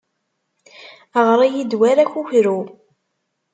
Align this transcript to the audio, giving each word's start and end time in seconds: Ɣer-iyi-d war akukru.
Ɣer-iyi-d 1.25 1.73
war 1.79 1.97
akukru. 2.03 2.59